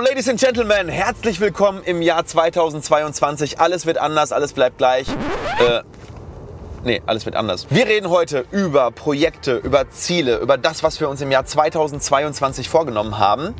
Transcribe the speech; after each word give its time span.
Ladies 0.00 0.28
and 0.28 0.38
Gentlemen, 0.38 0.88
herzlich 0.88 1.40
willkommen 1.40 1.82
im 1.82 2.02
Jahr 2.02 2.24
2022. 2.24 3.58
Alles 3.58 3.84
wird 3.84 3.98
anders, 3.98 4.30
alles 4.30 4.52
bleibt 4.52 4.78
gleich. 4.78 5.08
Äh, 5.08 5.82
nee, 6.84 7.02
alles 7.04 7.26
wird 7.26 7.34
anders. 7.34 7.66
Wir 7.68 7.84
reden 7.86 8.08
heute 8.08 8.44
über 8.52 8.92
Projekte, 8.92 9.56
über 9.56 9.90
Ziele, 9.90 10.38
über 10.38 10.56
das, 10.56 10.84
was 10.84 11.00
wir 11.00 11.08
uns 11.08 11.20
im 11.20 11.32
Jahr 11.32 11.46
2022 11.46 12.68
vorgenommen 12.68 13.18
haben. 13.18 13.54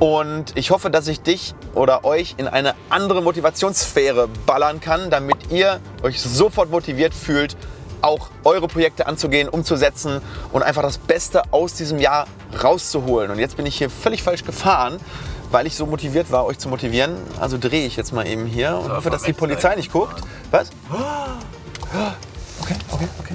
Und 0.00 0.56
ich 0.56 0.70
hoffe, 0.70 0.88
dass 0.90 1.06
ich 1.06 1.20
dich 1.20 1.54
oder 1.74 2.06
euch 2.06 2.36
in 2.38 2.48
eine 2.48 2.74
andere 2.88 3.20
Motivationssphäre 3.20 4.28
ballern 4.46 4.80
kann, 4.80 5.10
damit 5.10 5.36
ihr 5.50 5.80
euch 6.02 6.18
sofort 6.18 6.70
motiviert 6.70 7.12
fühlt, 7.12 7.58
auch 8.00 8.30
eure 8.44 8.68
Projekte 8.68 9.06
anzugehen, 9.06 9.50
umzusetzen 9.50 10.22
und 10.50 10.62
einfach 10.62 10.82
das 10.82 10.96
Beste 10.96 11.42
aus 11.52 11.74
diesem 11.74 11.98
Jahr 11.98 12.26
rauszuholen. 12.62 13.30
Und 13.30 13.38
jetzt 13.38 13.58
bin 13.58 13.66
ich 13.66 13.76
hier 13.76 13.90
völlig 13.90 14.22
falsch 14.22 14.44
gefahren, 14.44 14.98
weil 15.54 15.68
ich 15.68 15.76
so 15.76 15.86
motiviert 15.86 16.32
war, 16.32 16.44
euch 16.46 16.58
zu 16.58 16.68
motivieren. 16.68 17.16
Also 17.38 17.58
drehe 17.58 17.86
ich 17.86 17.94
jetzt 17.94 18.12
mal 18.12 18.26
eben 18.26 18.44
hier 18.44 18.76
und 18.76 18.90
hoffe, 18.90 19.08
dass 19.08 19.22
die 19.22 19.32
Polizei 19.32 19.76
nicht 19.76 19.92
guckt. 19.92 20.20
Was? 20.50 20.70
Okay, 22.60 22.74
okay, 22.90 23.08
okay. 23.20 23.34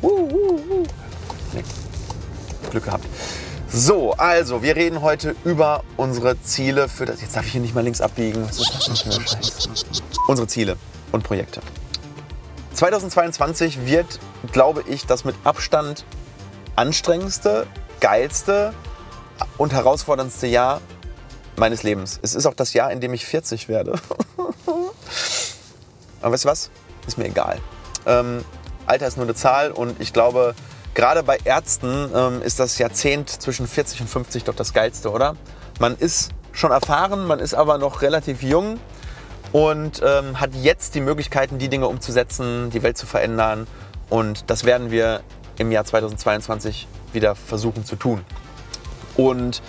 Uh, 0.00 0.08
uh, 0.08 0.52
uh. 0.52 0.86
Nee. 1.52 1.64
Glück 2.70 2.84
gehabt. 2.84 3.04
So, 3.68 4.12
also, 4.12 4.62
wir 4.62 4.76
reden 4.76 5.02
heute 5.02 5.34
über 5.44 5.82
unsere 5.96 6.40
Ziele 6.40 6.88
für 6.88 7.04
das. 7.04 7.20
Jetzt 7.20 7.34
darf 7.34 7.46
ich 7.46 7.52
hier 7.52 7.60
nicht 7.60 7.74
mal 7.74 7.82
links 7.82 8.00
abbiegen. 8.00 8.46
Was 8.46 8.60
ist 8.60 8.74
das 8.74 9.02
denn 9.02 9.12
für 9.12 9.20
ein 9.20 9.26
Scheiß? 9.26 10.04
Unsere 10.28 10.46
Ziele 10.46 10.76
und 11.10 11.24
Projekte. 11.24 11.60
2022 12.74 13.86
wird, 13.86 14.20
glaube 14.52 14.84
ich, 14.86 15.04
das 15.04 15.24
mit 15.24 15.34
Abstand 15.42 16.04
anstrengendste, 16.76 17.66
geilste 17.98 18.72
und 19.58 19.72
herausforderndste 19.72 20.46
Jahr 20.46 20.80
meines 21.56 21.82
Lebens. 21.82 22.18
Es 22.22 22.34
ist 22.34 22.46
auch 22.46 22.54
das 22.54 22.72
Jahr, 22.72 22.90
in 22.92 23.00
dem 23.00 23.14
ich 23.14 23.26
40 23.26 23.68
werde. 23.68 23.94
Aber 26.20 26.32
weißt 26.32 26.44
du 26.44 26.48
was? 26.48 26.70
Ist 27.06 27.18
mir 27.18 27.26
egal. 27.26 27.58
Ähm, 28.06 28.44
Alter 28.86 29.06
ist 29.06 29.16
nur 29.16 29.26
eine 29.26 29.34
Zahl 29.34 29.70
und 29.70 30.00
ich 30.00 30.12
glaube, 30.12 30.54
gerade 30.94 31.22
bei 31.22 31.38
Ärzten 31.44 32.10
ähm, 32.14 32.42
ist 32.42 32.58
das 32.60 32.78
Jahrzehnt 32.78 33.28
zwischen 33.30 33.66
40 33.66 34.02
und 34.02 34.08
50 34.08 34.44
doch 34.44 34.54
das 34.54 34.72
Geilste, 34.72 35.10
oder? 35.10 35.36
Man 35.80 35.96
ist 35.96 36.30
schon 36.52 36.70
erfahren, 36.70 37.26
man 37.26 37.38
ist 37.38 37.54
aber 37.54 37.78
noch 37.78 38.02
relativ 38.02 38.42
jung 38.42 38.78
und 39.52 40.00
ähm, 40.04 40.40
hat 40.40 40.54
jetzt 40.54 40.94
die 40.94 41.00
Möglichkeiten, 41.00 41.58
die 41.58 41.68
Dinge 41.68 41.88
umzusetzen, 41.88 42.70
die 42.70 42.82
Welt 42.82 42.96
zu 42.98 43.06
verändern. 43.06 43.66
Und 44.10 44.50
das 44.50 44.64
werden 44.64 44.90
wir 44.90 45.22
im 45.58 45.72
Jahr 45.72 45.84
2022 45.84 46.86
wieder 47.12 47.34
versuchen 47.34 47.84
zu 47.84 47.96
tun. 47.96 48.24
Und 49.16 49.62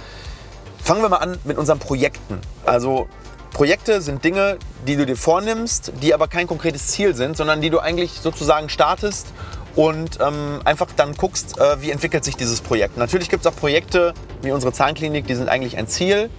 fangen 0.83 1.01
wir 1.01 1.09
mal 1.09 1.17
an 1.17 1.37
mit 1.43 1.57
unseren 1.57 1.79
Projekten. 1.79 2.39
Also 2.65 3.07
Projekte 3.51 4.01
sind 4.01 4.23
Dinge, 4.23 4.57
die 4.87 4.95
du 4.95 5.05
dir 5.05 5.15
vornimmst, 5.15 5.93
die 6.01 6.13
aber 6.13 6.27
kein 6.27 6.47
konkretes 6.47 6.87
Ziel 6.87 7.15
sind, 7.15 7.37
sondern 7.37 7.61
die 7.61 7.69
du 7.69 7.79
eigentlich 7.79 8.13
sozusagen 8.13 8.67
startest 8.67 9.27
und 9.75 10.19
ähm, 10.21 10.59
einfach 10.65 10.87
dann 10.95 11.15
guckst, 11.15 11.59
äh, 11.59 11.81
wie 11.81 11.91
entwickelt 11.91 12.23
sich 12.23 12.35
dieses 12.35 12.61
Projekt. 12.61 12.97
Natürlich 12.97 13.29
gibt 13.29 13.45
es 13.45 13.51
auch 13.51 13.55
Projekte 13.55 14.13
wie 14.41 14.51
unsere 14.51 14.73
Zahnklinik, 14.73 15.27
die 15.27 15.35
sind 15.35 15.49
eigentlich 15.49 15.77
ein 15.77 15.87
Ziel, 15.87 16.29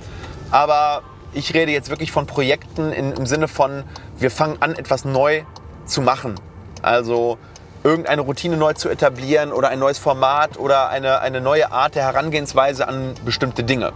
aber 0.51 1.03
ich 1.33 1.55
rede 1.55 1.73
jetzt 1.73 1.91
wirklich 1.91 2.13
von 2.13 2.27
Projekten 2.27 2.93
in, 2.93 3.13
im 3.13 3.27
Sinne 3.27 3.49
von, 3.49 3.85
wir 4.19 4.31
fangen 4.31 4.57
an, 4.61 4.75
etwas 4.75 5.05
neu 5.05 5.43
zu 5.87 6.01
machen. 6.01 6.35
Also 6.83 7.39
irgendeine 7.85 8.23
Routine 8.23 8.57
neu 8.57 8.73
zu 8.73 8.89
etablieren 8.89 9.53
oder 9.53 9.69
ein 9.69 9.79
neues 9.79 9.99
Format 9.99 10.59
oder 10.59 10.89
eine, 10.89 11.21
eine 11.21 11.41
neue 11.41 11.71
Art 11.71 11.95
der 11.95 12.05
Herangehensweise 12.05 12.89
an 12.89 13.15
bestimmte 13.25 13.63
Dinge. 13.63 13.93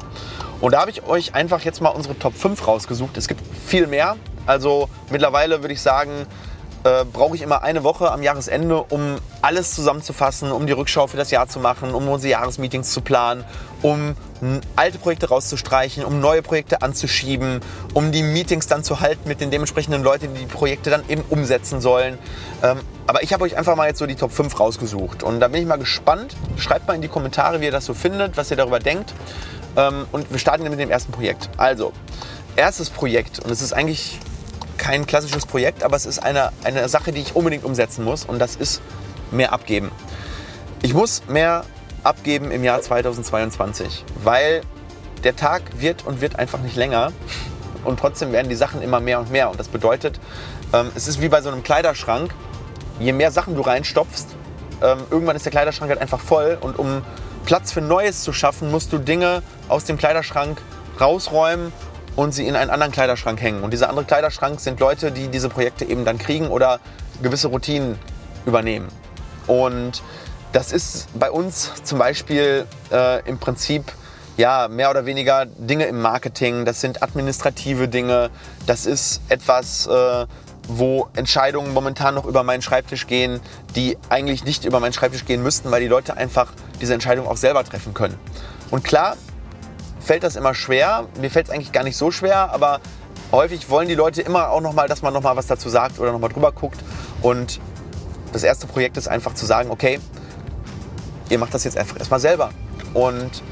Und 0.60 0.72
da 0.72 0.80
habe 0.80 0.90
ich 0.90 1.06
euch 1.06 1.34
einfach 1.34 1.62
jetzt 1.62 1.80
mal 1.80 1.88
unsere 1.88 2.18
Top 2.18 2.34
5 2.34 2.66
rausgesucht. 2.66 3.16
Es 3.16 3.28
gibt 3.28 3.40
viel 3.66 3.86
mehr. 3.86 4.16
Also 4.46 4.88
mittlerweile 5.10 5.62
würde 5.62 5.72
ich 5.72 5.80
sagen, 5.80 6.26
äh, 6.84 7.04
brauche 7.04 7.34
ich 7.34 7.42
immer 7.42 7.62
eine 7.62 7.82
Woche 7.82 8.10
am 8.12 8.22
Jahresende, 8.22 8.82
um 8.82 9.16
alles 9.40 9.74
zusammenzufassen, 9.74 10.52
um 10.52 10.66
die 10.66 10.72
Rückschau 10.72 11.06
für 11.06 11.16
das 11.16 11.30
Jahr 11.30 11.48
zu 11.48 11.58
machen, 11.58 11.94
um 11.94 12.08
unsere 12.08 12.30
Jahresmeetings 12.30 12.92
zu 12.92 13.00
planen, 13.00 13.44
um 13.82 14.16
alte 14.76 14.98
Projekte 14.98 15.28
rauszustreichen, 15.28 16.04
um 16.04 16.20
neue 16.20 16.42
Projekte 16.42 16.82
anzuschieben, 16.82 17.60
um 17.94 18.12
die 18.12 18.22
Meetings 18.22 18.66
dann 18.66 18.84
zu 18.84 19.00
halten 19.00 19.28
mit 19.28 19.40
den 19.40 19.50
dementsprechenden 19.50 20.02
Leuten, 20.02 20.34
die 20.34 20.40
die 20.40 20.46
Projekte 20.46 20.90
dann 20.90 21.02
eben 21.08 21.22
umsetzen 21.28 21.80
sollen. 21.80 22.18
Ähm, 22.62 22.78
aber 23.06 23.22
ich 23.22 23.32
habe 23.32 23.44
euch 23.44 23.56
einfach 23.56 23.76
mal 23.76 23.88
jetzt 23.88 23.98
so 23.98 24.06
die 24.06 24.14
Top 24.14 24.32
5 24.32 24.58
rausgesucht 24.58 25.22
und 25.22 25.40
da 25.40 25.48
bin 25.48 25.62
ich 25.62 25.66
mal 25.66 25.78
gespannt. 25.78 26.36
Schreibt 26.56 26.86
mal 26.86 26.94
in 26.94 27.02
die 27.02 27.08
Kommentare, 27.08 27.60
wie 27.60 27.66
ihr 27.66 27.72
das 27.72 27.86
so 27.86 27.94
findet, 27.94 28.36
was 28.36 28.50
ihr 28.50 28.56
darüber 28.56 28.78
denkt. 28.78 29.14
Ähm, 29.76 30.06
und 30.12 30.30
wir 30.30 30.38
starten 30.38 30.62
mit 30.64 30.78
dem 30.78 30.90
ersten 30.90 31.12
Projekt. 31.12 31.48
Also, 31.56 31.92
erstes 32.56 32.90
Projekt 32.90 33.38
und 33.38 33.50
es 33.50 33.62
ist 33.62 33.72
eigentlich 33.72 34.18
kein 34.76 35.06
klassisches 35.06 35.46
Projekt, 35.46 35.82
aber 35.82 35.96
es 35.96 36.06
ist 36.06 36.20
eine, 36.20 36.50
eine 36.64 36.88
Sache, 36.88 37.12
die 37.12 37.20
ich 37.20 37.34
unbedingt 37.36 37.64
umsetzen 37.64 38.04
muss 38.04 38.24
und 38.24 38.38
das 38.38 38.56
ist 38.56 38.80
mehr 39.30 39.52
abgeben. 39.52 39.90
Ich 40.82 40.94
muss 40.94 41.22
mehr 41.28 41.64
abgeben 42.08 42.50
im 42.50 42.64
Jahr 42.64 42.80
2022, 42.80 44.04
weil 44.24 44.62
der 45.24 45.36
Tag 45.36 45.62
wird 45.78 46.06
und 46.06 46.20
wird 46.20 46.38
einfach 46.38 46.60
nicht 46.60 46.76
länger. 46.76 47.12
Und 47.84 48.00
trotzdem 48.00 48.32
werden 48.32 48.48
die 48.48 48.56
Sachen 48.56 48.82
immer 48.82 49.00
mehr 49.00 49.20
und 49.20 49.30
mehr. 49.30 49.50
Und 49.50 49.60
das 49.60 49.68
bedeutet, 49.68 50.18
ähm, 50.72 50.90
es 50.94 51.06
ist 51.06 51.20
wie 51.20 51.28
bei 51.28 51.42
so 51.42 51.50
einem 51.50 51.62
Kleiderschrank, 51.62 52.34
je 52.98 53.12
mehr 53.12 53.30
Sachen 53.30 53.54
du 53.54 53.62
reinstopfst, 53.62 54.26
ähm, 54.82 54.98
irgendwann 55.10 55.36
ist 55.36 55.44
der 55.44 55.52
Kleiderschrank 55.52 55.90
halt 55.90 56.00
einfach 56.00 56.20
voll. 56.20 56.58
Und 56.60 56.78
um 56.78 57.02
Platz 57.44 57.72
für 57.72 57.80
Neues 57.80 58.22
zu 58.22 58.32
schaffen, 58.32 58.70
musst 58.70 58.92
du 58.92 58.98
Dinge 58.98 59.42
aus 59.68 59.84
dem 59.84 59.96
Kleiderschrank 59.96 60.60
rausräumen 61.00 61.72
und 62.16 62.32
sie 62.32 62.46
in 62.46 62.56
einen 62.56 62.70
anderen 62.70 62.92
Kleiderschrank 62.92 63.40
hängen. 63.40 63.62
Und 63.62 63.72
dieser 63.72 63.88
andere 63.88 64.04
Kleiderschrank 64.04 64.60
sind 64.60 64.80
Leute, 64.80 65.12
die 65.12 65.28
diese 65.28 65.48
Projekte 65.48 65.84
eben 65.84 66.04
dann 66.04 66.18
kriegen 66.18 66.48
oder 66.48 66.80
gewisse 67.22 67.48
Routinen 67.48 67.98
übernehmen. 68.44 68.88
Und 69.46 70.02
das 70.52 70.72
ist 70.72 71.08
bei 71.18 71.30
uns 71.30 71.70
zum 71.84 71.98
Beispiel 71.98 72.66
äh, 72.90 73.28
im 73.28 73.38
Prinzip 73.38 73.92
ja, 74.36 74.68
mehr 74.68 74.88
oder 74.90 75.04
weniger 75.04 75.46
Dinge 75.46 75.86
im 75.86 76.00
Marketing, 76.00 76.64
das 76.64 76.80
sind 76.80 77.02
administrative 77.02 77.88
Dinge, 77.88 78.30
das 78.66 78.86
ist 78.86 79.20
etwas, 79.28 79.88
äh, 79.88 80.26
wo 80.68 81.08
Entscheidungen 81.16 81.74
momentan 81.74 82.14
noch 82.14 82.24
über 82.24 82.44
meinen 82.44 82.62
Schreibtisch 82.62 83.08
gehen, 83.08 83.40
die 83.74 83.98
eigentlich 84.10 84.44
nicht 84.44 84.64
über 84.64 84.78
meinen 84.78 84.92
Schreibtisch 84.92 85.24
gehen 85.24 85.42
müssten, 85.42 85.70
weil 85.72 85.80
die 85.80 85.88
Leute 85.88 86.16
einfach 86.16 86.52
diese 86.80 86.94
Entscheidung 86.94 87.26
auch 87.26 87.36
selber 87.36 87.64
treffen 87.64 87.94
können. 87.94 88.16
Und 88.70 88.84
klar, 88.84 89.16
fällt 89.98 90.22
das 90.22 90.36
immer 90.36 90.54
schwer. 90.54 91.06
Mir 91.20 91.30
fällt 91.30 91.48
es 91.48 91.52
eigentlich 91.52 91.72
gar 91.72 91.82
nicht 91.82 91.96
so 91.96 92.10
schwer, 92.10 92.52
aber 92.52 92.80
häufig 93.32 93.68
wollen 93.70 93.88
die 93.88 93.94
Leute 93.94 94.22
immer 94.22 94.50
auch 94.50 94.60
nochmal, 94.60 94.88
dass 94.88 95.02
man 95.02 95.12
nochmal 95.12 95.36
was 95.36 95.46
dazu 95.46 95.68
sagt 95.68 95.98
oder 95.98 96.12
nochmal 96.12 96.30
drüber 96.30 96.52
guckt. 96.52 96.78
Und 97.22 97.60
das 98.32 98.42
erste 98.42 98.66
Projekt 98.66 98.96
ist 98.98 99.08
einfach 99.08 99.34
zu 99.34 99.46
sagen, 99.46 99.70
okay, 99.70 99.98
ihr 101.28 101.38
macht 101.38 101.54
das 101.54 101.64
jetzt 101.64 101.76
einfach 101.76 101.98
erstmal 101.98 102.20
selber. 102.20 102.50
Und 102.94 103.42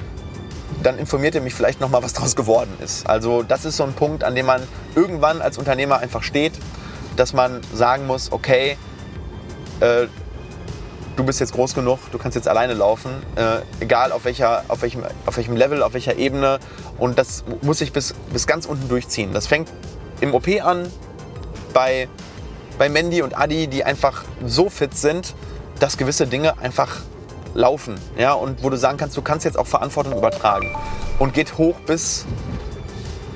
dann 0.82 0.98
informiert 0.98 1.34
ihr 1.34 1.40
mich 1.40 1.54
vielleicht 1.54 1.80
nochmal, 1.80 2.02
was 2.02 2.12
daraus 2.12 2.36
geworden 2.36 2.72
ist. 2.82 3.08
Also 3.08 3.42
das 3.42 3.64
ist 3.64 3.76
so 3.76 3.84
ein 3.84 3.92
Punkt, 3.92 4.24
an 4.24 4.34
dem 4.34 4.46
man 4.46 4.62
irgendwann 4.94 5.40
als 5.40 5.58
Unternehmer 5.58 5.98
einfach 5.98 6.22
steht, 6.22 6.52
dass 7.16 7.32
man 7.32 7.60
sagen 7.72 8.06
muss, 8.06 8.30
okay, 8.30 8.76
äh, 9.80 10.06
du 11.16 11.24
bist 11.24 11.40
jetzt 11.40 11.52
groß 11.52 11.74
genug, 11.74 11.98
du 12.12 12.18
kannst 12.18 12.36
jetzt 12.36 12.46
alleine 12.46 12.74
laufen, 12.74 13.10
äh, 13.36 13.60
egal 13.80 14.12
auf, 14.12 14.24
welcher, 14.24 14.64
auf, 14.68 14.82
welchem, 14.82 15.02
auf 15.24 15.36
welchem 15.36 15.56
Level, 15.56 15.82
auf 15.82 15.94
welcher 15.94 16.16
Ebene. 16.16 16.58
Und 16.98 17.18
das 17.18 17.44
muss 17.62 17.78
sich 17.78 17.92
bis, 17.92 18.14
bis 18.32 18.46
ganz 18.46 18.66
unten 18.66 18.88
durchziehen. 18.88 19.32
Das 19.32 19.46
fängt 19.46 19.70
im 20.20 20.34
OP 20.34 20.48
an, 20.62 20.90
bei, 21.72 22.08
bei 22.78 22.88
Mandy 22.88 23.22
und 23.22 23.36
Adi, 23.36 23.66
die 23.66 23.84
einfach 23.84 24.24
so 24.44 24.70
fit 24.70 24.96
sind, 24.96 25.34
dass 25.78 25.96
gewisse 25.96 26.26
Dinge 26.26 26.58
einfach 26.58 27.00
laufen. 27.56 27.96
Ja? 28.16 28.34
Und 28.34 28.62
wo 28.62 28.70
du 28.70 28.76
sagen 28.76 28.96
kannst, 28.96 29.16
du 29.16 29.22
kannst 29.22 29.44
jetzt 29.44 29.58
auch 29.58 29.66
Verantwortung 29.66 30.16
übertragen. 30.16 30.74
Und 31.18 31.34
geht 31.34 31.58
hoch 31.58 31.76
bis 31.86 32.26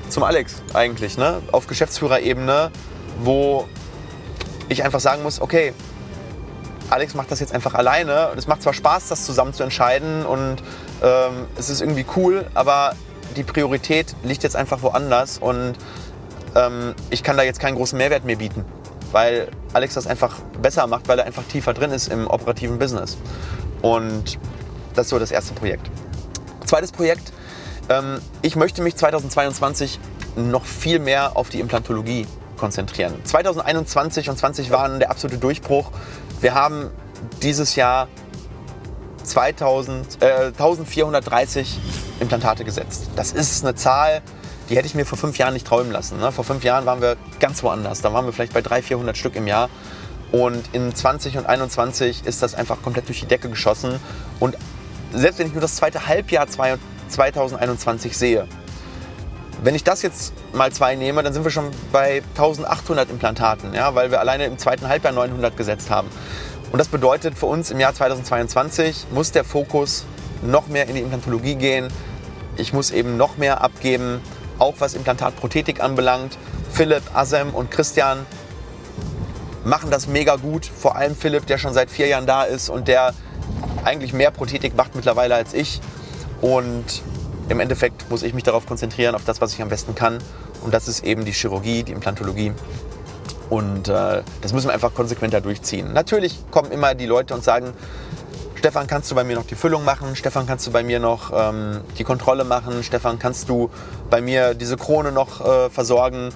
zum 0.08 0.22
Alex 0.22 0.62
eigentlich, 0.74 1.16
ne? 1.16 1.40
auf 1.52 1.66
Geschäftsführerebene, 1.66 2.70
wo 3.22 3.66
ich 4.68 4.84
einfach 4.84 5.00
sagen 5.00 5.22
muss, 5.22 5.40
okay, 5.40 5.72
Alex 6.90 7.14
macht 7.14 7.30
das 7.30 7.40
jetzt 7.40 7.54
einfach 7.54 7.74
alleine. 7.74 8.30
Und 8.30 8.38
es 8.38 8.46
macht 8.46 8.62
zwar 8.62 8.74
Spaß, 8.74 9.08
das 9.08 9.24
zusammen 9.24 9.54
zu 9.54 9.62
entscheiden 9.62 10.26
und 10.26 10.56
ähm, 11.02 11.46
es 11.56 11.70
ist 11.70 11.80
irgendwie 11.80 12.04
cool, 12.16 12.46
aber 12.54 12.94
die 13.36 13.44
Priorität 13.44 14.14
liegt 14.22 14.42
jetzt 14.42 14.56
einfach 14.56 14.82
woanders 14.82 15.38
und 15.38 15.74
ähm, 16.56 16.94
ich 17.10 17.22
kann 17.22 17.36
da 17.36 17.44
jetzt 17.44 17.60
keinen 17.60 17.76
großen 17.76 17.96
Mehrwert 17.96 18.24
mehr 18.24 18.36
bieten, 18.36 18.64
weil 19.12 19.48
Alex 19.72 19.94
das 19.94 20.08
einfach 20.08 20.40
besser 20.60 20.86
macht, 20.88 21.06
weil 21.08 21.18
er 21.18 21.26
einfach 21.26 21.44
tiefer 21.44 21.72
drin 21.72 21.92
ist 21.92 22.08
im 22.08 22.26
operativen 22.26 22.78
Business. 22.78 23.16
Und 23.82 24.38
das 24.94 25.06
ist 25.06 25.10
so 25.10 25.18
das 25.18 25.30
erste 25.30 25.54
Projekt. 25.54 25.90
Zweites 26.64 26.92
Projekt, 26.92 27.32
ähm, 27.88 28.20
ich 28.42 28.56
möchte 28.56 28.82
mich 28.82 28.96
2022 28.96 29.98
noch 30.36 30.64
viel 30.64 30.98
mehr 30.98 31.36
auf 31.36 31.48
die 31.48 31.60
Implantologie 31.60 32.26
konzentrieren. 32.56 33.14
2021 33.24 34.28
und 34.28 34.38
2020 34.38 34.70
waren 34.70 34.98
der 35.00 35.10
absolute 35.10 35.38
Durchbruch. 35.38 35.90
Wir 36.40 36.54
haben 36.54 36.90
dieses 37.42 37.74
Jahr 37.74 38.08
2000, 39.24 40.22
äh, 40.22 40.52
1430 40.56 41.78
Implantate 42.20 42.64
gesetzt. 42.64 43.10
Das 43.16 43.32
ist 43.32 43.64
eine 43.64 43.74
Zahl, 43.74 44.22
die 44.68 44.76
hätte 44.76 44.86
ich 44.86 44.94
mir 44.94 45.04
vor 45.04 45.18
fünf 45.18 45.38
Jahren 45.38 45.54
nicht 45.54 45.66
träumen 45.66 45.90
lassen. 45.90 46.18
Ne? 46.18 46.30
Vor 46.32 46.44
fünf 46.44 46.62
Jahren 46.62 46.86
waren 46.86 47.00
wir 47.00 47.16
ganz 47.40 47.62
woanders. 47.62 48.02
Da 48.02 48.12
waren 48.12 48.26
wir 48.26 48.32
vielleicht 48.32 48.52
bei 48.52 48.62
300, 48.62 48.84
400 48.84 49.16
Stück 49.16 49.36
im 49.36 49.46
Jahr. 49.46 49.68
Und 50.32 50.62
in 50.72 50.94
20 50.94 51.38
und 51.38 51.46
21 51.46 52.24
ist 52.24 52.42
das 52.42 52.54
einfach 52.54 52.82
komplett 52.82 53.08
durch 53.08 53.20
die 53.20 53.26
Decke 53.26 53.48
geschossen. 53.48 53.98
Und 54.38 54.56
selbst 55.12 55.38
wenn 55.38 55.48
ich 55.48 55.52
nur 55.52 55.62
das 55.62 55.76
zweite 55.76 56.06
Halbjahr 56.06 56.46
2021 56.46 58.16
sehe, 58.16 58.46
wenn 59.62 59.74
ich 59.74 59.84
das 59.84 60.02
jetzt 60.02 60.32
mal 60.54 60.72
zwei 60.72 60.94
nehme, 60.94 61.22
dann 61.22 61.32
sind 61.32 61.44
wir 61.44 61.50
schon 61.50 61.70
bei 61.92 62.22
1800 62.30 63.10
Implantaten, 63.10 63.74
ja, 63.74 63.94
weil 63.94 64.10
wir 64.10 64.20
alleine 64.20 64.46
im 64.46 64.56
zweiten 64.56 64.88
Halbjahr 64.88 65.12
900 65.12 65.56
gesetzt 65.56 65.90
haben. 65.90 66.08
Und 66.72 66.78
das 66.78 66.88
bedeutet 66.88 67.36
für 67.36 67.46
uns 67.46 67.70
im 67.70 67.80
Jahr 67.80 67.92
2022 67.92 69.08
muss 69.12 69.32
der 69.32 69.44
Fokus 69.44 70.06
noch 70.42 70.68
mehr 70.68 70.88
in 70.88 70.94
die 70.94 71.02
Implantologie 71.02 71.56
gehen. 71.56 71.88
Ich 72.56 72.72
muss 72.72 72.90
eben 72.90 73.16
noch 73.16 73.36
mehr 73.36 73.60
abgeben, 73.60 74.20
auch 74.58 74.74
was 74.78 74.94
Implantatprothetik 74.94 75.82
anbelangt. 75.82 76.38
Philipp, 76.72 77.02
Asem 77.12 77.50
und 77.50 77.70
Christian 77.70 78.24
machen 79.64 79.90
das 79.90 80.06
mega 80.06 80.36
gut. 80.36 80.66
Vor 80.66 80.96
allem 80.96 81.14
Philipp, 81.14 81.46
der 81.46 81.58
schon 81.58 81.74
seit 81.74 81.90
vier 81.90 82.06
Jahren 82.06 82.26
da 82.26 82.44
ist 82.44 82.68
und 82.68 82.88
der 82.88 83.14
eigentlich 83.84 84.12
mehr 84.12 84.30
Prothetik 84.30 84.76
macht 84.76 84.94
mittlerweile 84.94 85.34
als 85.34 85.54
ich. 85.54 85.80
Und 86.40 87.02
im 87.48 87.60
Endeffekt 87.60 88.08
muss 88.10 88.22
ich 88.22 88.34
mich 88.34 88.44
darauf 88.44 88.66
konzentrieren, 88.66 89.14
auf 89.14 89.24
das, 89.24 89.40
was 89.40 89.52
ich 89.52 89.62
am 89.62 89.68
besten 89.68 89.94
kann. 89.94 90.18
Und 90.62 90.74
das 90.74 90.88
ist 90.88 91.04
eben 91.04 91.24
die 91.24 91.32
Chirurgie, 91.32 91.82
die 91.82 91.92
Implantologie. 91.92 92.52
Und 93.48 93.88
äh, 93.88 94.22
das 94.40 94.52
müssen 94.52 94.68
wir 94.68 94.74
einfach 94.74 94.94
konsequenter 94.94 95.40
durchziehen. 95.40 95.92
Natürlich 95.92 96.38
kommen 96.50 96.70
immer 96.70 96.94
die 96.94 97.06
Leute 97.06 97.34
und 97.34 97.42
sagen, 97.42 97.72
Stefan, 98.54 98.86
kannst 98.86 99.10
du 99.10 99.14
bei 99.14 99.24
mir 99.24 99.36
noch 99.36 99.46
die 99.46 99.54
Füllung 99.54 99.84
machen? 99.84 100.14
Stefan, 100.14 100.46
kannst 100.46 100.66
du 100.66 100.70
bei 100.70 100.82
mir 100.82 101.00
noch 101.00 101.32
ähm, 101.34 101.80
die 101.98 102.04
Kontrolle 102.04 102.44
machen? 102.44 102.84
Stefan, 102.84 103.18
kannst 103.18 103.48
du 103.48 103.70
bei 104.10 104.20
mir 104.20 104.54
diese 104.54 104.76
Krone 104.76 105.12
noch 105.12 105.40
äh, 105.40 105.70
versorgen? 105.70 106.28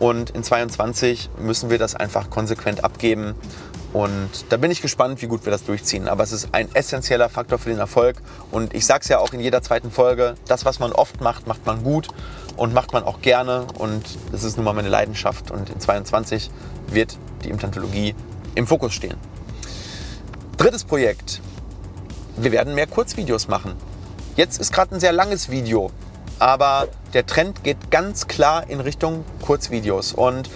Und 0.00 0.30
in 0.30 0.42
22 0.42 1.28
müssen 1.38 1.70
wir 1.70 1.78
das 1.78 1.94
einfach 1.94 2.30
konsequent 2.30 2.82
abgeben. 2.82 3.34
Und 3.92 4.30
da 4.48 4.56
bin 4.56 4.70
ich 4.70 4.80
gespannt, 4.80 5.20
wie 5.20 5.26
gut 5.26 5.44
wir 5.44 5.52
das 5.52 5.64
durchziehen. 5.64 6.08
Aber 6.08 6.22
es 6.22 6.32
ist 6.32 6.48
ein 6.52 6.74
essentieller 6.74 7.28
Faktor 7.28 7.58
für 7.58 7.68
den 7.68 7.78
Erfolg. 7.78 8.16
Und 8.50 8.72
ich 8.72 8.86
sage 8.86 9.00
es 9.02 9.08
ja 9.08 9.18
auch 9.18 9.32
in 9.34 9.40
jeder 9.40 9.62
zweiten 9.62 9.90
Folge, 9.90 10.36
das, 10.48 10.64
was 10.64 10.78
man 10.78 10.92
oft 10.92 11.20
macht, 11.20 11.46
macht 11.46 11.66
man 11.66 11.84
gut 11.84 12.08
und 12.56 12.72
macht 12.72 12.94
man 12.94 13.04
auch 13.04 13.20
gerne. 13.20 13.66
Und 13.78 14.02
das 14.32 14.42
ist 14.42 14.56
nun 14.56 14.64
mal 14.64 14.72
meine 14.72 14.88
Leidenschaft. 14.88 15.50
Und 15.50 15.68
in 15.68 15.78
22 15.78 16.50
wird 16.86 17.18
die 17.44 17.50
Implantologie 17.50 18.14
im 18.54 18.66
Fokus 18.66 18.94
stehen. 18.94 19.16
Drittes 20.56 20.84
Projekt. 20.84 21.42
Wir 22.36 22.52
werden 22.52 22.74
mehr 22.74 22.86
Kurzvideos 22.86 23.48
machen. 23.48 23.74
Jetzt 24.36 24.60
ist 24.60 24.72
gerade 24.72 24.94
ein 24.94 25.00
sehr 25.00 25.12
langes 25.12 25.50
Video 25.50 25.90
aber 26.40 26.88
der 27.14 27.26
Trend 27.26 27.62
geht 27.62 27.90
ganz 27.90 28.26
klar 28.26 28.68
in 28.68 28.80
Richtung 28.80 29.24
Kurzvideos. 29.42 30.12
Und 30.12 30.50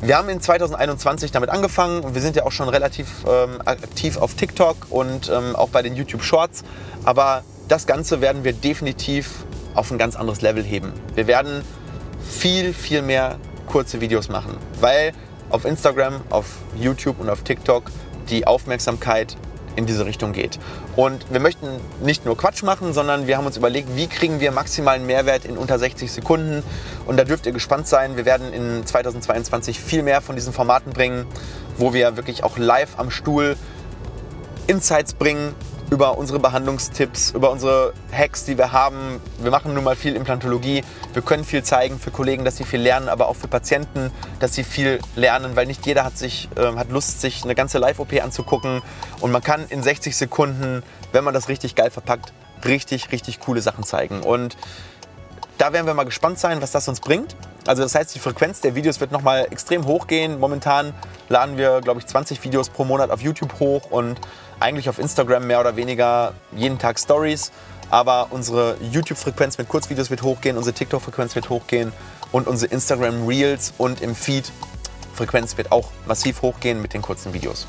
wir 0.00 0.18
haben 0.18 0.28
in 0.28 0.40
2021 0.40 1.30
damit 1.30 1.50
angefangen 1.50 2.02
und 2.02 2.14
wir 2.14 2.22
sind 2.22 2.36
ja 2.36 2.44
auch 2.44 2.52
schon 2.52 2.68
relativ 2.68 3.08
ähm, 3.28 3.60
aktiv 3.64 4.16
auf 4.16 4.34
TikTok 4.34 4.88
und 4.90 5.30
ähm, 5.30 5.54
auch 5.54 5.68
bei 5.68 5.82
den 5.82 5.94
YouTube 5.94 6.22
Shorts. 6.22 6.64
Aber 7.04 7.44
das 7.68 7.86
Ganze 7.86 8.20
werden 8.20 8.44
wir 8.44 8.52
definitiv 8.52 9.44
auf 9.74 9.90
ein 9.90 9.98
ganz 9.98 10.16
anderes 10.16 10.40
Level 10.40 10.62
heben. 10.62 10.92
Wir 11.14 11.26
werden 11.26 11.62
viel, 12.22 12.72
viel 12.72 13.02
mehr 13.02 13.38
kurze 13.66 14.00
Videos 14.00 14.28
machen, 14.28 14.56
weil 14.80 15.12
auf 15.50 15.64
Instagram, 15.64 16.20
auf 16.30 16.46
YouTube 16.76 17.20
und 17.20 17.28
auf 17.28 17.42
TikTok 17.42 17.90
die 18.28 18.46
Aufmerksamkeit 18.46 19.36
in 19.76 19.86
diese 19.86 20.06
Richtung 20.06 20.32
geht. 20.32 20.58
Und 20.96 21.26
wir 21.30 21.40
möchten 21.40 21.68
nicht 22.02 22.24
nur 22.24 22.36
Quatsch 22.36 22.62
machen, 22.62 22.92
sondern 22.92 23.26
wir 23.26 23.36
haben 23.36 23.46
uns 23.46 23.56
überlegt, 23.56 23.96
wie 23.96 24.06
kriegen 24.06 24.40
wir 24.40 24.52
maximalen 24.52 25.06
Mehrwert 25.06 25.44
in 25.44 25.56
unter 25.56 25.78
60 25.78 26.10
Sekunden. 26.10 26.62
Und 27.06 27.16
da 27.16 27.24
dürft 27.24 27.46
ihr 27.46 27.52
gespannt 27.52 27.86
sein. 27.86 28.16
Wir 28.16 28.24
werden 28.24 28.52
in 28.52 28.86
2022 28.86 29.80
viel 29.80 30.02
mehr 30.02 30.20
von 30.20 30.36
diesen 30.36 30.52
Formaten 30.52 30.92
bringen, 30.92 31.26
wo 31.76 31.92
wir 31.92 32.16
wirklich 32.16 32.44
auch 32.44 32.58
live 32.58 32.98
am 32.98 33.10
Stuhl 33.10 33.56
Insights 34.66 35.12
bringen, 35.12 35.54
über 35.94 36.18
unsere 36.18 36.40
Behandlungstipps, 36.40 37.30
über 37.30 37.52
unsere 37.52 37.92
Hacks, 38.10 38.44
die 38.44 38.58
wir 38.58 38.72
haben. 38.72 39.20
Wir 39.38 39.52
machen 39.52 39.74
nun 39.74 39.84
mal 39.84 39.94
viel 39.94 40.16
Implantologie. 40.16 40.82
Wir 41.12 41.22
können 41.22 41.44
viel 41.44 41.62
zeigen 41.62 42.00
für 42.00 42.10
Kollegen, 42.10 42.44
dass 42.44 42.56
sie 42.56 42.64
viel 42.64 42.80
lernen, 42.80 43.08
aber 43.08 43.28
auch 43.28 43.36
für 43.36 43.46
Patienten, 43.46 44.10
dass 44.40 44.54
sie 44.54 44.64
viel 44.64 44.98
lernen, 45.14 45.54
weil 45.54 45.66
nicht 45.66 45.86
jeder 45.86 46.02
hat, 46.02 46.18
sich, 46.18 46.48
äh, 46.56 46.74
hat 46.74 46.90
Lust, 46.90 47.20
sich 47.20 47.44
eine 47.44 47.54
ganze 47.54 47.78
Live-OP 47.78 48.20
anzugucken. 48.20 48.82
Und 49.20 49.30
man 49.30 49.40
kann 49.40 49.66
in 49.68 49.84
60 49.84 50.16
Sekunden, 50.16 50.82
wenn 51.12 51.22
man 51.22 51.32
das 51.32 51.48
richtig 51.48 51.76
geil 51.76 51.92
verpackt, 51.92 52.32
richtig, 52.64 53.12
richtig 53.12 53.38
coole 53.38 53.62
Sachen 53.62 53.84
zeigen. 53.84 54.24
Und 54.24 54.56
da 55.58 55.72
werden 55.72 55.86
wir 55.86 55.94
mal 55.94 56.02
gespannt 56.02 56.40
sein, 56.40 56.60
was 56.60 56.72
das 56.72 56.88
uns 56.88 56.98
bringt. 56.98 57.36
Also 57.66 57.82
das 57.82 57.94
heißt, 57.94 58.14
die 58.14 58.18
Frequenz 58.18 58.60
der 58.60 58.74
Videos 58.74 59.00
wird 59.00 59.10
nochmal 59.10 59.46
extrem 59.50 59.86
hochgehen. 59.86 60.38
Momentan 60.38 60.92
laden 61.28 61.56
wir, 61.56 61.80
glaube 61.80 62.00
ich, 62.00 62.06
20 62.06 62.42
Videos 62.44 62.68
pro 62.68 62.84
Monat 62.84 63.10
auf 63.10 63.20
YouTube 63.22 63.58
hoch 63.58 63.90
und 63.90 64.20
eigentlich 64.60 64.88
auf 64.88 64.98
Instagram 64.98 65.46
mehr 65.46 65.60
oder 65.60 65.76
weniger 65.76 66.34
jeden 66.54 66.78
Tag 66.78 66.98
Stories. 66.98 67.52
Aber 67.90 68.28
unsere 68.30 68.76
YouTube-Frequenz 68.80 69.58
mit 69.58 69.68
Kurzvideos 69.68 70.10
wird 70.10 70.22
hochgehen, 70.22 70.56
unsere 70.56 70.74
TikTok-Frequenz 70.74 71.34
wird 71.34 71.48
hochgehen 71.48 71.92
und 72.32 72.46
unsere 72.48 72.72
Instagram 72.72 73.26
Reels 73.26 73.72
und 73.78 74.00
im 74.00 74.14
Feed 74.14 74.50
Frequenz 75.14 75.56
wird 75.56 75.70
auch 75.70 75.90
massiv 76.06 76.42
hochgehen 76.42 76.82
mit 76.82 76.92
den 76.92 77.02
kurzen 77.02 77.32
Videos. 77.32 77.66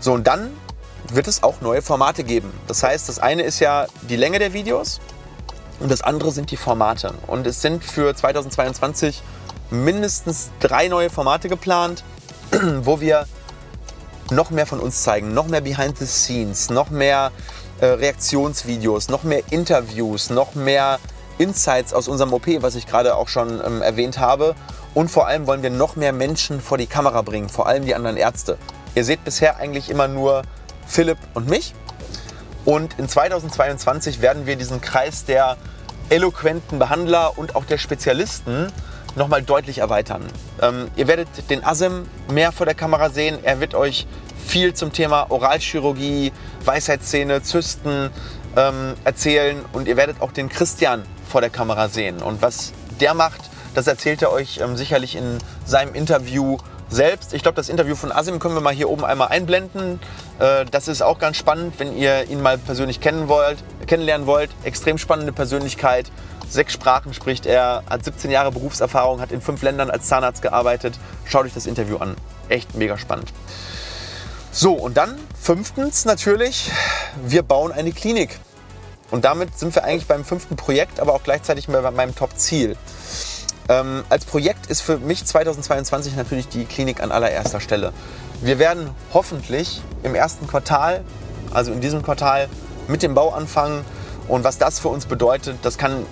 So, 0.00 0.14
und 0.14 0.26
dann 0.26 0.50
wird 1.12 1.28
es 1.28 1.42
auch 1.42 1.60
neue 1.60 1.82
Formate 1.82 2.24
geben. 2.24 2.52
Das 2.66 2.82
heißt, 2.82 3.08
das 3.08 3.18
eine 3.18 3.42
ist 3.42 3.60
ja 3.60 3.86
die 4.02 4.16
Länge 4.16 4.38
der 4.38 4.52
Videos 4.52 5.00
und 5.80 5.90
das 5.90 6.02
andere 6.02 6.30
sind 6.30 6.50
die 6.50 6.56
Formate. 6.56 7.14
Und 7.26 7.46
es 7.46 7.60
sind 7.60 7.84
für 7.84 8.14
2022 8.14 9.22
mindestens 9.70 10.50
drei 10.60 10.88
neue 10.88 11.10
Formate 11.10 11.48
geplant, 11.48 12.04
wo 12.82 13.00
wir 13.00 13.26
noch 14.30 14.50
mehr 14.50 14.66
von 14.66 14.80
uns 14.80 15.02
zeigen, 15.02 15.34
noch 15.34 15.46
mehr 15.46 15.60
Behind 15.60 15.98
the 15.98 16.06
Scenes, 16.06 16.70
noch 16.70 16.90
mehr 16.90 17.32
äh, 17.80 17.86
Reaktionsvideos, 17.86 19.08
noch 19.08 19.24
mehr 19.24 19.42
Interviews, 19.50 20.30
noch 20.30 20.54
mehr 20.54 20.98
Insights 21.38 21.94
aus 21.94 22.06
unserem 22.06 22.32
OP, 22.32 22.46
was 22.60 22.74
ich 22.74 22.86
gerade 22.86 23.16
auch 23.16 23.28
schon 23.28 23.60
ähm, 23.64 23.82
erwähnt 23.82 24.18
habe. 24.18 24.54
Und 24.94 25.10
vor 25.10 25.26
allem 25.26 25.46
wollen 25.46 25.62
wir 25.62 25.70
noch 25.70 25.96
mehr 25.96 26.12
Menschen 26.12 26.60
vor 26.60 26.76
die 26.76 26.86
Kamera 26.86 27.22
bringen, 27.22 27.48
vor 27.48 27.66
allem 27.66 27.84
die 27.84 27.94
anderen 27.94 28.16
Ärzte. 28.16 28.58
Ihr 28.94 29.04
seht 29.04 29.24
bisher 29.24 29.56
eigentlich 29.56 29.88
immer 29.88 30.08
nur 30.08 30.42
Philipp 30.86 31.18
und 31.34 31.48
mich. 31.48 31.74
Und 32.64 32.98
in 32.98 33.08
2022 33.08 34.20
werden 34.20 34.46
wir 34.46 34.56
diesen 34.56 34.80
Kreis 34.80 35.24
der 35.24 35.56
eloquenten 36.08 36.78
Behandler 36.78 37.38
und 37.38 37.56
auch 37.56 37.64
der 37.64 37.78
Spezialisten 37.78 38.72
nochmal 39.16 39.42
deutlich 39.42 39.78
erweitern. 39.78 40.26
Ähm, 40.60 40.88
ihr 40.96 41.08
werdet 41.08 41.28
den 41.50 41.64
Asem 41.64 42.06
mehr 42.28 42.52
vor 42.52 42.66
der 42.66 42.74
Kamera 42.74 43.10
sehen. 43.10 43.38
Er 43.42 43.60
wird 43.60 43.74
euch 43.74 44.06
viel 44.46 44.74
zum 44.74 44.92
Thema 44.92 45.30
Oralchirurgie, 45.30 46.32
Weisheitszähne, 46.64 47.42
Zysten 47.42 48.10
ähm, 48.56 48.94
erzählen 49.04 49.64
und 49.72 49.88
ihr 49.88 49.96
werdet 49.96 50.20
auch 50.20 50.32
den 50.32 50.48
Christian 50.48 51.04
vor 51.28 51.40
der 51.40 51.50
Kamera 51.50 51.88
sehen. 51.88 52.22
Und 52.22 52.42
was 52.42 52.72
der 53.00 53.14
macht, 53.14 53.40
das 53.74 53.86
erzählt 53.86 54.22
er 54.22 54.32
euch 54.32 54.58
ähm, 54.58 54.76
sicherlich 54.76 55.16
in 55.16 55.38
seinem 55.64 55.94
Interview 55.94 56.58
selbst. 56.90 57.32
Ich 57.32 57.42
glaube, 57.42 57.56
das 57.56 57.68
Interview 57.68 57.94
von 57.94 58.12
Asim 58.12 58.38
können 58.38 58.54
wir 58.54 58.60
mal 58.60 58.74
hier 58.74 58.90
oben 58.90 59.04
einmal 59.04 59.28
einblenden. 59.28 60.00
Äh, 60.38 60.64
das 60.66 60.88
ist 60.88 61.02
auch 61.02 61.18
ganz 61.18 61.36
spannend, 61.36 61.74
wenn 61.78 61.96
ihr 61.96 62.28
ihn 62.28 62.42
mal 62.42 62.58
persönlich 62.58 63.00
kennen 63.00 63.28
wollt, 63.28 63.62
kennenlernen 63.86 64.26
wollt. 64.26 64.50
Extrem 64.64 64.98
spannende 64.98 65.32
Persönlichkeit. 65.32 66.10
Sechs 66.48 66.72
Sprachen 66.72 67.14
spricht 67.14 67.46
er, 67.46 67.84
hat 67.88 68.04
17 68.04 68.30
Jahre 68.30 68.50
Berufserfahrung, 68.50 69.20
hat 69.20 69.30
in 69.30 69.40
fünf 69.40 69.62
Ländern 69.62 69.88
als 69.88 70.08
Zahnarzt 70.08 70.42
gearbeitet. 70.42 70.98
Schaut 71.24 71.44
euch 71.44 71.54
das 71.54 71.66
Interview 71.66 71.98
an. 71.98 72.16
Echt 72.48 72.74
mega 72.74 72.98
spannend. 72.98 73.32
So, 74.50 74.72
und 74.74 74.96
dann 74.96 75.16
fünftens 75.40 76.04
natürlich, 76.04 76.72
wir 77.24 77.44
bauen 77.44 77.70
eine 77.70 77.92
Klinik. 77.92 78.40
Und 79.12 79.24
damit 79.24 79.56
sind 79.58 79.74
wir 79.74 79.84
eigentlich 79.84 80.06
beim 80.06 80.24
fünften 80.24 80.56
Projekt, 80.56 80.98
aber 80.98 81.14
auch 81.14 81.22
gleichzeitig 81.22 81.68
bei 81.68 81.90
meinem 81.92 82.16
Top-Ziel. 82.16 82.76
Ähm, 83.70 84.02
als 84.08 84.24
Projekt 84.24 84.66
ist 84.66 84.80
für 84.80 84.98
mich 84.98 85.24
2022 85.24 86.16
natürlich 86.16 86.48
die 86.48 86.64
Klinik 86.64 87.00
an 87.00 87.12
allererster 87.12 87.60
Stelle. 87.60 87.92
Wir 88.42 88.58
werden 88.58 88.90
hoffentlich 89.14 89.80
im 90.02 90.16
ersten 90.16 90.48
Quartal, 90.48 91.04
also 91.52 91.70
in 91.70 91.80
diesem 91.80 92.02
Quartal, 92.02 92.48
mit 92.88 93.04
dem 93.04 93.14
Bau 93.14 93.30
anfangen. 93.30 93.84
Und 94.26 94.42
was 94.42 94.58
das 94.58 94.80
für 94.80 94.88
uns 94.88 95.06
bedeutet, 95.06 95.58
das 95.62 95.78
kann 95.78 96.04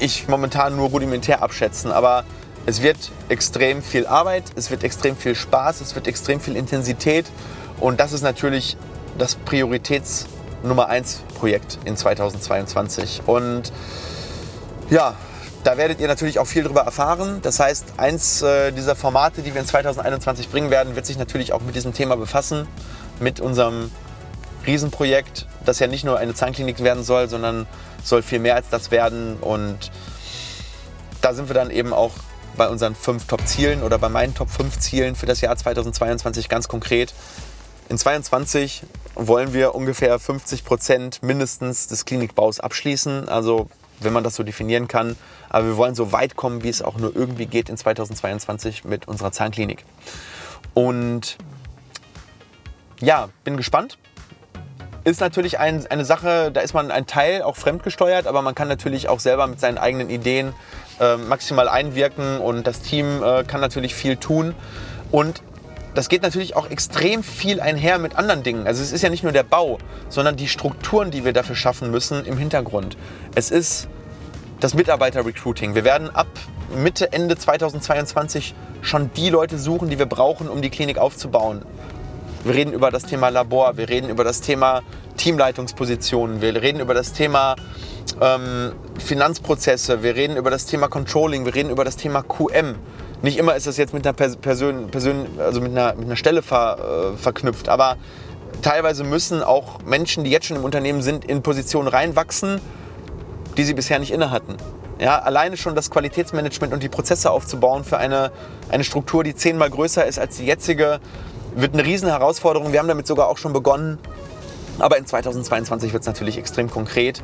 ich 0.00 0.26
momentan 0.26 0.74
nur 0.74 0.88
rudimentär 0.88 1.40
abschätzen. 1.40 1.92
Aber 1.92 2.24
es 2.66 2.82
wird 2.82 3.12
extrem 3.28 3.80
viel 3.80 4.08
Arbeit, 4.08 4.42
es 4.56 4.72
wird 4.72 4.82
extrem 4.82 5.16
viel 5.16 5.36
Spaß, 5.36 5.82
es 5.82 5.94
wird 5.94 6.08
extrem 6.08 6.40
viel 6.40 6.56
Intensität. 6.56 7.26
Und 7.78 8.00
das 8.00 8.12
ist 8.12 8.22
natürlich 8.22 8.76
das 9.18 9.36
Prioritäts 9.36 10.26
Nummer 10.64 10.88
1 10.88 11.22
Projekt 11.38 11.78
in 11.84 11.96
2022. 11.96 13.22
Und 13.26 13.72
ja, 14.90 15.14
da 15.64 15.76
werdet 15.76 16.00
ihr 16.00 16.08
natürlich 16.08 16.38
auch 16.38 16.46
viel 16.46 16.64
darüber 16.64 16.82
erfahren. 16.82 17.40
Das 17.42 17.60
heißt, 17.60 17.94
eins 17.96 18.42
äh, 18.42 18.72
dieser 18.72 18.96
Formate, 18.96 19.42
die 19.42 19.54
wir 19.54 19.60
in 19.60 19.66
2021 19.66 20.48
bringen 20.48 20.70
werden, 20.70 20.96
wird 20.96 21.06
sich 21.06 21.18
natürlich 21.18 21.52
auch 21.52 21.60
mit 21.60 21.74
diesem 21.74 21.92
Thema 21.92 22.16
befassen, 22.16 22.66
mit 23.20 23.40
unserem 23.40 23.90
Riesenprojekt, 24.66 25.46
das 25.64 25.78
ja 25.78 25.86
nicht 25.86 26.04
nur 26.04 26.18
eine 26.18 26.34
Zahnklinik 26.34 26.82
werden 26.82 27.04
soll, 27.04 27.28
sondern 27.28 27.66
soll 28.02 28.22
viel 28.22 28.38
mehr 28.38 28.56
als 28.56 28.68
das 28.70 28.90
werden. 28.90 29.36
Und 29.40 29.90
da 31.20 31.34
sind 31.34 31.48
wir 31.48 31.54
dann 31.54 31.70
eben 31.70 31.92
auch 31.92 32.12
bei 32.56 32.68
unseren 32.68 32.94
fünf 32.94 33.26
Top-Zielen 33.26 33.82
oder 33.82 33.98
bei 33.98 34.08
meinen 34.08 34.34
Top 34.34 34.50
5 34.50 34.78
Zielen 34.78 35.14
für 35.14 35.26
das 35.26 35.40
Jahr 35.40 35.56
2022 35.56 36.48
ganz 36.48 36.68
konkret. 36.68 37.14
In 37.88 37.98
2022 37.98 38.82
wollen 39.14 39.52
wir 39.52 39.74
ungefähr 39.74 40.18
50 40.18 40.64
Prozent 40.64 41.22
mindestens 41.22 41.86
des 41.86 42.04
Klinikbaus 42.04 42.60
abschließen. 42.60 43.28
Also 43.28 43.68
wenn 44.04 44.12
man 44.12 44.24
das 44.24 44.34
so 44.34 44.42
definieren 44.42 44.88
kann. 44.88 45.16
Aber 45.48 45.66
wir 45.66 45.76
wollen 45.76 45.94
so 45.94 46.12
weit 46.12 46.36
kommen, 46.36 46.62
wie 46.62 46.68
es 46.68 46.82
auch 46.82 46.96
nur 46.96 47.14
irgendwie 47.14 47.46
geht 47.46 47.68
in 47.68 47.76
2022 47.76 48.84
mit 48.84 49.08
unserer 49.08 49.32
Zahnklinik. 49.32 49.84
Und 50.74 51.36
ja, 53.00 53.28
bin 53.44 53.56
gespannt. 53.56 53.98
Ist 55.04 55.20
natürlich 55.20 55.58
ein, 55.58 55.84
eine 55.88 56.04
Sache, 56.04 56.52
da 56.52 56.60
ist 56.60 56.74
man 56.74 56.92
ein 56.92 57.06
Teil 57.06 57.42
auch 57.42 57.56
fremdgesteuert, 57.56 58.28
aber 58.28 58.40
man 58.40 58.54
kann 58.54 58.68
natürlich 58.68 59.08
auch 59.08 59.18
selber 59.18 59.48
mit 59.48 59.58
seinen 59.58 59.76
eigenen 59.76 60.08
Ideen 60.10 60.52
äh, 61.00 61.16
maximal 61.16 61.68
einwirken 61.68 62.38
und 62.38 62.68
das 62.68 62.82
Team 62.82 63.20
äh, 63.22 63.42
kann 63.42 63.60
natürlich 63.60 63.96
viel 63.96 64.16
tun. 64.16 64.54
Und 65.10 65.42
das 65.94 66.08
geht 66.08 66.22
natürlich 66.22 66.56
auch 66.56 66.70
extrem 66.70 67.22
viel 67.22 67.60
einher 67.60 67.98
mit 67.98 68.16
anderen 68.16 68.42
Dingen. 68.42 68.66
Also 68.66 68.82
es 68.82 68.92
ist 68.92 69.02
ja 69.02 69.10
nicht 69.10 69.24
nur 69.24 69.32
der 69.32 69.42
Bau, 69.42 69.78
sondern 70.08 70.36
die 70.36 70.48
Strukturen, 70.48 71.10
die 71.10 71.24
wir 71.24 71.32
dafür 71.32 71.56
schaffen 71.56 71.90
müssen 71.90 72.24
im 72.24 72.38
Hintergrund. 72.38 72.96
Es 73.34 73.50
ist 73.50 73.88
das 74.62 74.74
Mitarbeiter-Recruiting. 74.74 75.74
Wir 75.74 75.82
werden 75.82 76.08
ab 76.14 76.28
Mitte, 76.76 77.12
Ende 77.12 77.36
2022 77.36 78.54
schon 78.80 79.10
die 79.14 79.28
Leute 79.28 79.58
suchen, 79.58 79.90
die 79.90 79.98
wir 79.98 80.06
brauchen, 80.06 80.48
um 80.48 80.62
die 80.62 80.70
Klinik 80.70 80.98
aufzubauen. 80.98 81.62
Wir 82.44 82.54
reden 82.54 82.72
über 82.72 82.92
das 82.92 83.02
Thema 83.02 83.28
Labor, 83.28 83.76
wir 83.76 83.88
reden 83.88 84.08
über 84.08 84.22
das 84.22 84.40
Thema 84.40 84.82
Teamleitungspositionen, 85.16 86.40
wir 86.40 86.62
reden 86.62 86.80
über 86.80 86.94
das 86.94 87.12
Thema 87.12 87.56
ähm, 88.20 88.72
Finanzprozesse, 88.98 90.04
wir 90.04 90.14
reden 90.14 90.36
über 90.36 90.50
das 90.50 90.66
Thema 90.66 90.86
Controlling, 90.86 91.44
wir 91.44 91.54
reden 91.56 91.70
über 91.70 91.84
das 91.84 91.96
Thema 91.96 92.22
QM. 92.22 92.76
Nicht 93.22 93.38
immer 93.38 93.56
ist 93.56 93.66
das 93.66 93.76
jetzt 93.76 93.92
mit 93.92 94.06
einer 94.06 94.14
Person, 94.14 94.90
Person 94.90 95.26
also 95.38 95.60
mit 95.60 95.72
einer, 95.72 95.94
mit 95.94 96.06
einer 96.06 96.16
Stelle 96.16 96.40
ver, 96.42 97.12
äh, 97.14 97.16
verknüpft, 97.16 97.68
aber 97.68 97.96
teilweise 98.62 99.02
müssen 99.02 99.42
auch 99.42 99.82
Menschen, 99.82 100.22
die 100.22 100.30
jetzt 100.30 100.46
schon 100.46 100.56
im 100.56 100.64
Unternehmen 100.64 101.02
sind, 101.02 101.24
in 101.24 101.42
Positionen 101.42 101.88
reinwachsen, 101.88 102.60
die 103.56 103.64
sie 103.64 103.74
bisher 103.74 103.98
nicht 103.98 104.12
inne 104.12 104.30
hatten. 104.30 104.56
Ja, 104.98 105.18
alleine 105.18 105.56
schon 105.56 105.74
das 105.74 105.90
Qualitätsmanagement 105.90 106.72
und 106.72 106.82
die 106.82 106.88
Prozesse 106.88 107.30
aufzubauen 107.30 107.84
für 107.84 107.98
eine, 107.98 108.30
eine 108.70 108.84
Struktur, 108.84 109.24
die 109.24 109.34
zehnmal 109.34 109.70
größer 109.70 110.06
ist 110.06 110.18
als 110.18 110.36
die 110.36 110.46
jetzige, 110.46 111.00
wird 111.56 111.74
eine 111.74 111.84
riesen 111.84 112.08
Herausforderung. 112.08 112.72
Wir 112.72 112.78
haben 112.78 112.88
damit 112.88 113.06
sogar 113.06 113.28
auch 113.28 113.38
schon 113.38 113.52
begonnen. 113.52 113.98
Aber 114.78 114.96
in 114.96 115.04
2022 115.04 115.92
wird 115.92 116.02
es 116.02 116.06
natürlich 116.06 116.38
extrem 116.38 116.70
konkret 116.70 117.22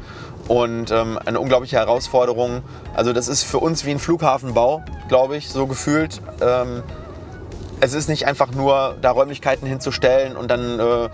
und 0.48 0.90
ähm, 0.90 1.18
eine 1.24 1.40
unglaubliche 1.40 1.76
Herausforderung. 1.76 2.62
Also 2.94 3.12
das 3.12 3.28
ist 3.28 3.42
für 3.42 3.58
uns 3.58 3.84
wie 3.84 3.90
ein 3.90 3.98
Flughafenbau, 3.98 4.82
glaube 5.08 5.36
ich, 5.36 5.48
so 5.48 5.66
gefühlt. 5.66 6.20
Ähm, 6.42 6.82
es 7.80 7.94
ist 7.94 8.08
nicht 8.08 8.26
einfach 8.26 8.50
nur, 8.52 8.96
da 9.00 9.12
Räumlichkeiten 9.12 9.66
hinzustellen 9.66 10.36
und 10.36 10.50
dann 10.50 10.78
äh, 10.80 11.08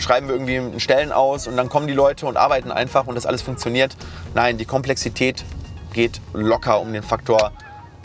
schreiben 0.00 0.28
wir 0.28 0.34
irgendwie 0.34 0.80
Stellen 0.80 1.12
aus 1.12 1.46
und 1.46 1.56
dann 1.56 1.68
kommen 1.68 1.86
die 1.86 1.94
Leute 1.94 2.26
und 2.26 2.36
arbeiten 2.36 2.70
einfach 2.70 3.06
und 3.06 3.14
das 3.14 3.26
alles 3.26 3.42
funktioniert. 3.42 3.96
Nein, 4.34 4.58
die 4.58 4.64
Komplexität 4.64 5.44
geht 5.92 6.20
locker 6.32 6.80
um 6.80 6.92
den 6.92 7.02
Faktor 7.02 7.52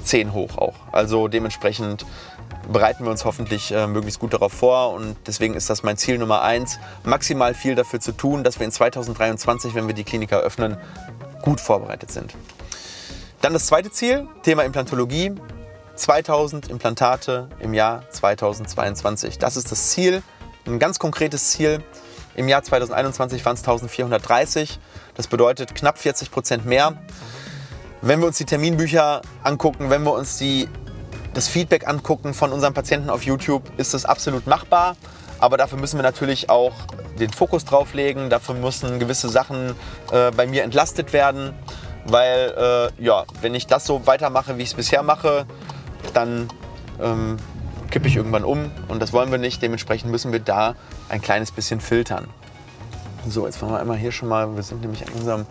10 0.03 0.33
hoch 0.33 0.57
auch. 0.57 0.75
Also 0.91 1.27
dementsprechend 1.27 2.05
bereiten 2.71 3.03
wir 3.03 3.11
uns 3.11 3.25
hoffentlich 3.25 3.71
äh, 3.71 3.87
möglichst 3.87 4.19
gut 4.19 4.33
darauf 4.33 4.53
vor 4.53 4.93
und 4.93 5.15
deswegen 5.27 5.53
ist 5.53 5.69
das 5.69 5.83
mein 5.83 5.97
Ziel 5.97 6.17
Nummer 6.17 6.41
eins, 6.41 6.79
maximal 7.03 7.53
viel 7.53 7.75
dafür 7.75 7.99
zu 7.99 8.11
tun, 8.11 8.43
dass 8.43 8.59
wir 8.59 8.65
in 8.65 8.71
2023, 8.71 9.75
wenn 9.75 9.87
wir 9.87 9.93
die 9.93 10.03
Klinik 10.03 10.31
eröffnen, 10.31 10.77
gut 11.41 11.61
vorbereitet 11.61 12.11
sind. 12.11 12.33
Dann 13.41 13.53
das 13.53 13.67
zweite 13.67 13.91
Ziel, 13.91 14.27
Thema 14.43 14.63
Implantologie. 14.63 15.33
2000 15.95 16.69
Implantate 16.69 17.47
im 17.59 17.73
Jahr 17.73 18.03
2022. 18.09 19.37
Das 19.37 19.55
ist 19.55 19.71
das 19.71 19.91
Ziel, 19.91 20.23
ein 20.67 20.79
ganz 20.79 20.99
konkretes 20.99 21.51
Ziel. 21.51 21.83
Im 22.35 22.47
Jahr 22.47 22.63
2021 22.63 23.45
waren 23.45 23.55
es 23.55 23.61
1430. 23.61 24.79
Das 25.15 25.27
bedeutet 25.27 25.73
knapp 25.75 25.97
40 25.97 26.31
Prozent 26.31 26.65
mehr. 26.65 26.93
Wenn 28.01 28.19
wir 28.19 28.27
uns 28.27 28.37
die 28.37 28.45
Terminbücher 28.45 29.21
angucken, 29.43 29.89
wenn 29.89 30.03
wir 30.03 30.13
uns 30.13 30.37
die 30.37 30.67
das 31.33 31.47
Feedback 31.47 31.87
angucken 31.87 32.33
von 32.33 32.51
unseren 32.51 32.73
Patienten 32.73 33.09
auf 33.09 33.23
YouTube, 33.23 33.63
ist 33.77 33.93
das 33.93 34.05
absolut 34.05 34.47
machbar. 34.47 34.95
Aber 35.39 35.57
dafür 35.57 35.77
müssen 35.77 35.97
wir 35.97 36.03
natürlich 36.03 36.49
auch 36.49 36.73
den 37.19 37.31
Fokus 37.31 37.65
drauf 37.65 37.93
legen. 37.93 38.29
Dafür 38.29 38.55
müssen 38.55 38.99
gewisse 38.99 39.29
Sachen 39.29 39.75
äh, 40.11 40.31
bei 40.31 40.47
mir 40.47 40.63
entlastet 40.63 41.13
werden. 41.13 41.53
Weil, 42.05 42.91
äh, 42.97 43.03
ja, 43.03 43.25
wenn 43.41 43.55
ich 43.55 43.67
das 43.67 43.85
so 43.85 44.05
weitermache, 44.07 44.57
wie 44.57 44.63
ich 44.63 44.69
es 44.69 44.75
bisher 44.75 45.03
mache, 45.03 45.45
dann 46.13 46.47
ähm, 47.01 47.37
kippe 47.91 48.07
ich 48.07 48.15
irgendwann 48.15 48.43
um. 48.43 48.71
Und 48.87 49.01
das 49.01 49.13
wollen 49.13 49.31
wir 49.31 49.37
nicht. 49.37 49.61
Dementsprechend 49.61 50.11
müssen 50.11 50.31
wir 50.31 50.39
da 50.39 50.75
ein 51.09 51.21
kleines 51.21 51.51
bisschen 51.51 51.79
filtern. 51.79 52.27
So, 53.27 53.45
jetzt 53.45 53.57
fahren 53.57 53.71
wir 53.71 53.79
einmal 53.79 53.97
hier 53.97 54.11
schon 54.11 54.29
mal. 54.29 54.55
Wir 54.55 54.63
sind 54.63 54.81
nämlich 54.81 55.07
an 55.07 55.13
unserem 55.13 55.45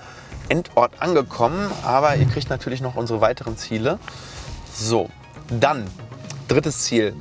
Endort 0.48 0.92
angekommen. 1.00 1.70
Aber 1.84 2.16
ihr 2.16 2.26
kriegt 2.26 2.50
natürlich 2.50 2.80
noch 2.80 2.96
unsere 2.96 3.20
weiteren 3.20 3.56
Ziele. 3.56 3.98
So, 4.72 5.08
dann, 5.48 5.86
drittes 6.48 6.84
Ziel. 6.84 7.14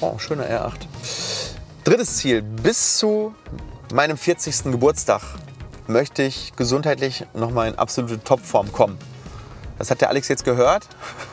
Oh, 0.00 0.18
schöner 0.18 0.44
R8. 0.44 0.86
Drittes 1.84 2.18
Ziel. 2.18 2.42
Bis 2.42 2.98
zu 2.98 3.34
meinem 3.92 4.16
40. 4.16 4.64
Geburtstag 4.64 5.22
möchte 5.86 6.22
ich 6.22 6.52
gesundheitlich 6.54 7.24
nochmal 7.34 7.68
in 7.68 7.78
absolute 7.78 8.22
Topform 8.22 8.70
kommen. 8.72 8.98
Das 9.78 9.90
hat 9.90 10.00
der 10.00 10.08
Alex 10.08 10.28
jetzt 10.28 10.44
gehört. 10.44 10.88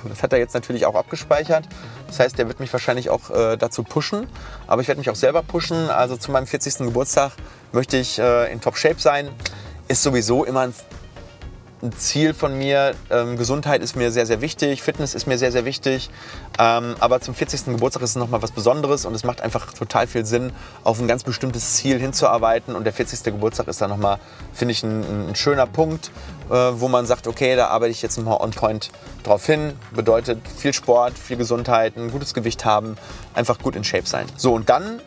Das 0.07 0.23
hat 0.23 0.31
er 0.33 0.39
jetzt 0.39 0.53
natürlich 0.53 0.85
auch 0.85 0.95
abgespeichert. 0.95 1.67
Das 2.07 2.19
heißt, 2.19 2.37
der 2.37 2.47
wird 2.47 2.59
mich 2.59 2.71
wahrscheinlich 2.71 3.09
auch 3.09 3.29
äh, 3.31 3.57
dazu 3.57 3.83
pushen. 3.83 4.27
Aber 4.67 4.81
ich 4.81 4.87
werde 4.87 4.99
mich 4.99 5.09
auch 5.09 5.15
selber 5.15 5.41
pushen. 5.41 5.89
Also 5.89 6.15
zu 6.17 6.31
meinem 6.31 6.47
40. 6.47 6.77
Geburtstag 6.77 7.31
möchte 7.71 7.97
ich 7.97 8.19
äh, 8.19 8.51
in 8.51 8.61
Top-Shape 8.61 8.99
sein. 8.99 9.29
Ist 9.87 10.03
sowieso 10.03 10.45
immer 10.45 10.61
ein 10.61 10.73
ein 11.81 11.91
Ziel 11.93 12.33
von 12.33 12.57
mir. 12.57 12.95
Ähm, 13.09 13.37
Gesundheit 13.37 13.81
ist 13.81 13.95
mir 13.95 14.11
sehr, 14.11 14.25
sehr 14.25 14.41
wichtig, 14.41 14.81
Fitness 14.81 15.13
ist 15.13 15.27
mir 15.27 15.37
sehr, 15.37 15.51
sehr 15.51 15.65
wichtig. 15.65 16.09
Ähm, 16.59 16.95
aber 16.99 17.21
zum 17.21 17.35
40. 17.35 17.65
Geburtstag 17.65 18.03
ist 18.03 18.11
es 18.11 18.15
nochmal 18.15 18.41
was 18.41 18.51
Besonderes 18.51 19.05
und 19.05 19.13
es 19.13 19.23
macht 19.23 19.41
einfach 19.41 19.73
total 19.73 20.07
viel 20.07 20.25
Sinn, 20.25 20.51
auf 20.83 20.99
ein 20.99 21.07
ganz 21.07 21.23
bestimmtes 21.23 21.75
Ziel 21.75 21.99
hinzuarbeiten. 21.99 22.75
Und 22.75 22.83
der 22.83 22.93
40. 22.93 23.23
Geburtstag 23.23 23.67
ist 23.67 23.81
dann 23.81 23.89
nochmal, 23.89 24.19
finde 24.53 24.71
ich, 24.71 24.83
ein, 24.83 25.29
ein, 25.29 25.35
schöner 25.35 25.67
Punkt, 25.67 26.11
äh, 26.49 26.53
wo 26.53 26.87
man 26.87 27.05
sagt, 27.05 27.27
okay, 27.27 27.55
da 27.55 27.67
arbeite 27.67 27.91
ich 27.91 28.01
jetzt 28.01 28.17
mal 28.21 28.37
on 28.37 28.51
point 28.51 28.91
drauf 29.23 29.45
hin. 29.45 29.73
Bedeutet 29.91 30.39
viel 30.57 30.73
Sport, 30.73 31.17
viel 31.17 31.37
Gesundheit, 31.37 31.97
ein 31.97 32.11
gutes 32.11 32.33
Gewicht 32.33 32.65
haben, 32.65 32.97
einfach 33.33 33.59
gut 33.59 33.75
in 33.75 33.83
Shape 33.83 34.07
sein. 34.07 34.25
So, 34.37 34.53
und 34.53 34.69
dann 34.69 35.01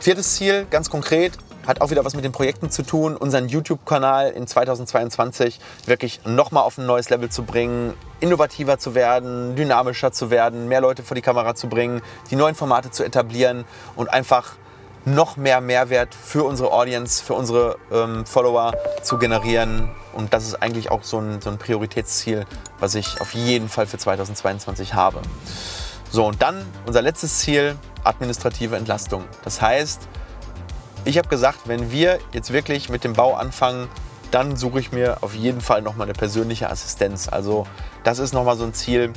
Viertes 0.00 0.36
Ziel, 0.36 0.64
ganz 0.70 0.90
konkret, 0.90 1.32
hat 1.68 1.82
auch 1.82 1.90
wieder 1.90 2.04
was 2.04 2.14
mit 2.14 2.24
den 2.24 2.32
Projekten 2.32 2.70
zu 2.70 2.82
tun, 2.82 3.14
unseren 3.14 3.46
YouTube-Kanal 3.46 4.30
in 4.30 4.46
2022 4.46 5.60
wirklich 5.84 6.20
nochmal 6.24 6.62
auf 6.62 6.78
ein 6.78 6.86
neues 6.86 7.10
Level 7.10 7.28
zu 7.28 7.44
bringen, 7.44 7.92
innovativer 8.20 8.78
zu 8.78 8.94
werden, 8.94 9.54
dynamischer 9.54 10.10
zu 10.10 10.30
werden, 10.30 10.66
mehr 10.68 10.80
Leute 10.80 11.02
vor 11.02 11.14
die 11.14 11.20
Kamera 11.20 11.54
zu 11.54 11.68
bringen, 11.68 12.00
die 12.30 12.36
neuen 12.36 12.54
Formate 12.54 12.90
zu 12.90 13.04
etablieren 13.04 13.66
und 13.96 14.08
einfach 14.08 14.54
noch 15.04 15.36
mehr 15.36 15.60
Mehrwert 15.60 16.14
für 16.14 16.44
unsere 16.44 16.72
Audience, 16.72 17.22
für 17.22 17.34
unsere 17.34 17.76
ähm, 17.92 18.24
Follower 18.24 18.72
zu 19.02 19.18
generieren. 19.18 19.90
Und 20.14 20.32
das 20.32 20.46
ist 20.46 20.62
eigentlich 20.62 20.90
auch 20.90 21.02
so 21.02 21.18
ein, 21.18 21.40
so 21.42 21.50
ein 21.50 21.58
Prioritätsziel, 21.58 22.46
was 22.80 22.94
ich 22.94 23.20
auf 23.20 23.34
jeden 23.34 23.68
Fall 23.68 23.86
für 23.86 23.98
2022 23.98 24.94
habe. 24.94 25.20
So, 26.10 26.26
und 26.26 26.40
dann 26.40 26.64
unser 26.86 27.02
letztes 27.02 27.40
Ziel, 27.40 27.76
administrative 28.04 28.76
Entlastung. 28.76 29.24
Das 29.44 29.60
heißt, 29.60 30.08
ich 31.08 31.16
habe 31.16 31.28
gesagt, 31.28 31.60
wenn 31.64 31.90
wir 31.90 32.18
jetzt 32.32 32.52
wirklich 32.52 32.90
mit 32.90 33.02
dem 33.02 33.14
Bau 33.14 33.32
anfangen, 33.32 33.88
dann 34.30 34.56
suche 34.56 34.78
ich 34.78 34.92
mir 34.92 35.16
auf 35.22 35.34
jeden 35.34 35.62
Fall 35.62 35.80
nochmal 35.80 36.06
eine 36.06 36.12
persönliche 36.12 36.68
Assistenz. 36.68 37.28
Also 37.28 37.66
das 38.04 38.18
ist 38.18 38.34
nochmal 38.34 38.58
so 38.58 38.64
ein 38.64 38.74
Ziel, 38.74 39.14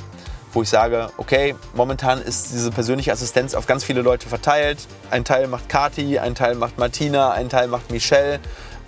wo 0.54 0.62
ich 0.62 0.70
sage, 0.70 1.10
okay, 1.18 1.54
momentan 1.74 2.22
ist 2.22 2.50
diese 2.50 2.70
persönliche 2.70 3.12
Assistenz 3.12 3.54
auf 3.54 3.66
ganz 3.66 3.84
viele 3.84 4.00
Leute 4.00 4.26
verteilt. 4.26 4.78
Ein 5.10 5.24
Teil 5.24 5.48
macht 5.48 5.68
Kati, 5.68 6.18
ein 6.18 6.34
Teil 6.34 6.54
macht 6.54 6.78
Martina, 6.78 7.32
ein 7.32 7.50
Teil 7.50 7.68
macht 7.68 7.90
Michelle. 7.90 8.40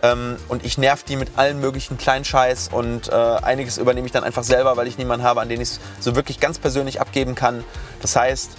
Ähm, 0.02 0.36
und 0.48 0.64
ich 0.64 0.78
nerv 0.78 1.02
die 1.02 1.16
mit 1.16 1.32
allen 1.36 1.60
möglichen 1.60 1.98
Kleinscheiß 1.98 2.68
und 2.72 3.08
äh, 3.08 3.12
einiges 3.12 3.76
übernehme 3.76 4.06
ich 4.06 4.12
dann 4.12 4.24
einfach 4.24 4.44
selber, 4.44 4.78
weil 4.78 4.86
ich 4.86 4.96
niemanden 4.96 5.26
habe, 5.26 5.42
an 5.42 5.50
den 5.50 5.60
ich 5.60 5.68
es 5.68 5.80
so 6.00 6.16
wirklich 6.16 6.40
ganz 6.40 6.58
persönlich 6.58 7.02
abgeben 7.02 7.34
kann. 7.34 7.64
Das 8.00 8.16
heißt, 8.16 8.52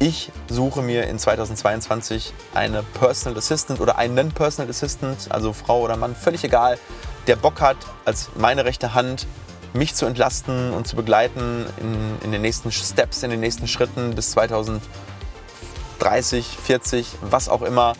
ich 0.00 0.32
suche 0.48 0.80
mir 0.80 1.06
in 1.06 1.18
2022 1.18 2.32
eine 2.54 2.82
Personal 2.82 3.38
Assistant 3.38 3.80
oder 3.80 3.98
einen 3.98 4.32
Personal 4.32 4.70
Assistant, 4.70 5.28
also 5.28 5.52
Frau 5.52 5.82
oder 5.82 5.98
Mann, 5.98 6.16
völlig 6.16 6.42
egal, 6.42 6.78
der 7.26 7.36
Bock 7.36 7.60
hat, 7.60 7.76
als 8.06 8.30
meine 8.34 8.64
rechte 8.64 8.94
Hand 8.94 9.26
mich 9.74 9.94
zu 9.94 10.06
entlasten 10.06 10.72
und 10.72 10.88
zu 10.88 10.96
begleiten 10.96 11.66
in, 11.76 12.16
in 12.24 12.32
den 12.32 12.40
nächsten 12.40 12.72
Steps, 12.72 13.22
in 13.22 13.30
den 13.30 13.40
nächsten 13.40 13.68
Schritten 13.68 14.14
bis 14.14 14.30
2030, 14.30 16.46
40, 16.46 17.06
was 17.20 17.50
auch 17.50 17.60
immer. 17.60 17.92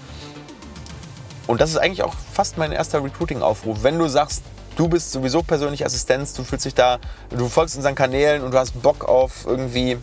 Und 1.47 1.61
das 1.61 1.69
ist 1.69 1.77
eigentlich 1.77 2.03
auch 2.03 2.15
fast 2.33 2.57
mein 2.57 2.73
erster 2.73 3.05
Recruiting-Aufruf. 3.05 3.83
Wenn 3.83 3.99
du 3.99 4.09
sagst, 4.09 4.43
du 4.77 4.89
bist 4.89 5.13
sowieso 5.13 5.43
persönlich 5.43 5.85
Assistenz, 5.85 6.33
du 6.33 6.45
fühlst 6.45 6.65
dich 6.65 6.75
da, 6.75 6.99
du 7.29 7.47
folgst 7.51 7.77
unseren 7.77 7.95
Kanälen 7.95 8.43
und 8.43 8.55
du 8.55 8.59
hast 8.59 8.81
Bock 8.81 9.05
auf 9.05 9.45
irgendwie 9.47 9.99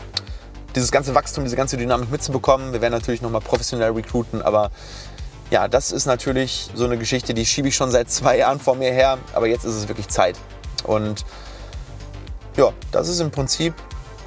dieses 0.77 0.91
ganze 0.91 1.15
Wachstum, 1.15 1.43
diese 1.43 1.55
ganze 1.55 1.75
Dynamik 1.75 2.11
mitzubekommen. 2.11 2.71
Wir 2.71 2.81
werden 2.81 2.93
natürlich 2.93 3.23
nochmal 3.23 3.41
professionell 3.41 3.91
recruiten, 3.91 4.43
aber 4.43 4.69
ja, 5.49 5.67
das 5.67 5.91
ist 5.91 6.05
natürlich 6.05 6.69
so 6.75 6.85
eine 6.85 6.97
Geschichte, 6.97 7.33
die 7.33 7.45
schiebe 7.47 7.69
ich 7.69 7.75
schon 7.75 7.89
seit 7.89 8.11
zwei 8.11 8.37
Jahren 8.37 8.59
vor 8.59 8.75
mir 8.75 8.91
her, 8.91 9.17
aber 9.33 9.47
jetzt 9.47 9.65
ist 9.65 9.73
es 9.73 9.87
wirklich 9.87 10.07
Zeit. 10.07 10.37
Und 10.83 11.25
ja, 12.55 12.71
das 12.91 13.07
ist 13.07 13.19
im 13.21 13.31
Prinzip 13.31 13.73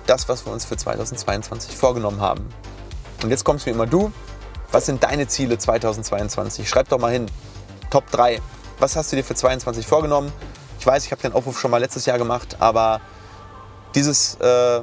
das, 0.06 0.28
was 0.28 0.44
wir 0.44 0.52
uns 0.52 0.64
für 0.64 0.76
2022 0.76 1.76
vorgenommen 1.76 2.20
haben. 2.20 2.48
Und 3.22 3.30
jetzt 3.30 3.44
kommst 3.44 3.66
wie 3.66 3.70
immer 3.70 3.86
du. 3.86 4.12
Was 4.72 4.86
sind 4.86 5.04
deine 5.04 5.28
Ziele 5.28 5.56
2022? 5.56 6.68
Schreib 6.68 6.88
doch 6.88 6.98
mal 6.98 7.12
hin. 7.12 7.26
Top 7.90 8.10
3. 8.10 8.40
Was 8.80 8.96
hast 8.96 9.12
du 9.12 9.16
dir 9.16 9.24
für 9.24 9.34
2022 9.36 9.86
vorgenommen? 9.86 10.32
Ich 10.80 10.86
weiß, 10.86 11.04
ich 11.04 11.12
habe 11.12 11.22
den 11.22 11.32
Aufruf 11.32 11.60
schon 11.60 11.70
mal 11.70 11.78
letztes 11.78 12.06
Jahr 12.06 12.18
gemacht, 12.18 12.56
aber 12.58 13.00
dieses, 13.94 14.36
äh, 14.36 14.80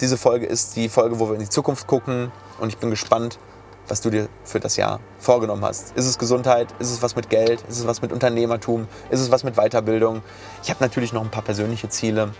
diese 0.00 0.16
Folge 0.16 0.46
ist 0.46 0.76
die 0.76 0.88
Folge, 0.88 1.18
wo 1.20 1.28
wir 1.28 1.34
in 1.34 1.40
die 1.40 1.48
Zukunft 1.48 1.86
gucken 1.86 2.32
und 2.58 2.68
ich 2.68 2.78
bin 2.78 2.90
gespannt, 2.90 3.38
was 3.86 4.00
du 4.00 4.10
dir 4.10 4.28
für 4.44 4.60
das 4.60 4.76
Jahr 4.76 5.00
vorgenommen 5.18 5.64
hast. 5.64 5.96
Ist 5.96 6.06
es 6.06 6.18
Gesundheit? 6.18 6.68
Ist 6.78 6.90
es 6.90 7.02
was 7.02 7.16
mit 7.16 7.28
Geld? 7.28 7.62
Ist 7.68 7.78
es 7.78 7.86
was 7.86 8.00
mit 8.00 8.12
Unternehmertum? 8.12 8.86
Ist 9.10 9.20
es 9.20 9.30
was 9.30 9.44
mit 9.44 9.56
Weiterbildung? 9.56 10.22
Ich 10.62 10.70
habe 10.70 10.82
natürlich 10.82 11.12
noch 11.12 11.22
ein 11.22 11.30
paar 11.30 11.42
persönliche 11.42 11.88
Ziele, 11.88 12.32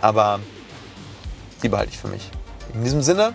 aber 0.00 0.40
die 1.62 1.68
behalte 1.68 1.92
ich 1.92 1.98
für 1.98 2.08
mich. 2.08 2.30
In 2.74 2.84
diesem 2.84 3.02
Sinne, 3.02 3.34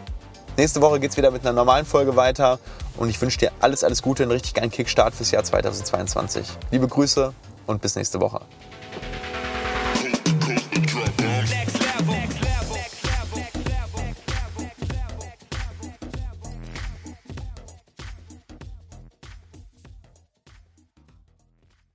nächste 0.58 0.82
Woche 0.82 1.00
geht 1.00 1.12
es 1.12 1.18
wieder 1.18 1.32
mit 1.32 1.42
einer 1.42 1.54
normalen 1.54 1.86
Folge 1.86 2.16
weiter 2.16 2.60
und 2.98 3.10
ich 3.10 3.20
wünsche 3.22 3.38
dir 3.40 3.52
alles, 3.62 3.84
alles 3.84 4.02
Gute, 4.02 4.24
einen 4.24 4.32
richtig 4.32 4.54
geilen 4.54 4.72
Kickstart 4.72 5.14
fürs 5.14 5.32
Jahr 5.32 5.44
2022. 5.44 6.46
Liebe 6.72 6.88
Grüße 6.88 7.34
und 7.68 7.82
bis 7.82 7.96
nächste 7.96 8.20
Woche. 8.20 8.42